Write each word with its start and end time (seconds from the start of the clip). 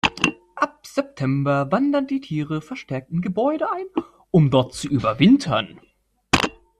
Ab 0.55 0.79
September 0.81 1.71
wandern 1.71 2.07
die 2.07 2.21
Tiere 2.21 2.61
verstärkt 2.61 3.11
in 3.11 3.21
Gebäude 3.21 3.71
ein, 3.71 3.85
um 4.31 4.49
dort 4.49 4.73
zu 4.73 4.87
überwintern. 4.87 5.79